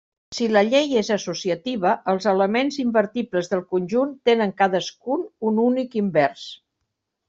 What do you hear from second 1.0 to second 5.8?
és associativa, els elements invertibles del conjunt tenen cadascun un